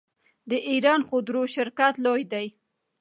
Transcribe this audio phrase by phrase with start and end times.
[0.49, 2.47] د ایران خودرو شرکت لوی دی.